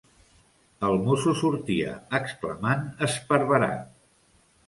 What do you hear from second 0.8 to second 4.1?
el mosso sortia, exclamant esparverat: